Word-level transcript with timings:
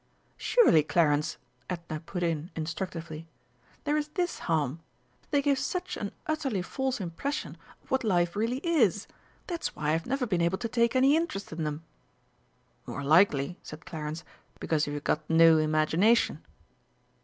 "Surely, 0.37 0.81
Clarence," 0.81 1.37
Edna 1.69 1.99
put 1.99 2.23
in 2.23 2.49
instructively, 2.55 3.27
"there 3.83 3.95
is 3.97 4.07
this 4.07 4.39
harm 4.49 4.79
they 5.29 5.43
give 5.43 5.59
such 5.59 5.95
an 5.95 6.11
utterly 6.25 6.63
false 6.63 6.99
impression 6.99 7.55
of 7.83 7.91
what 7.91 8.03
life 8.03 8.35
really 8.35 8.57
is! 8.65 9.05
That's 9.45 9.75
why 9.75 9.93
I've 9.93 10.07
never 10.07 10.25
been 10.25 10.41
able 10.41 10.57
to 10.57 10.67
take 10.67 10.95
any 10.95 11.15
interest 11.15 11.51
in 11.51 11.65
them." 11.65 11.83
"More 12.87 13.03
likely," 13.03 13.59
said 13.61 13.85
Clarence, 13.85 14.23
"because 14.59 14.87
you've 14.87 15.03
got 15.03 15.21
no 15.29 15.59
imagination." 15.59 16.43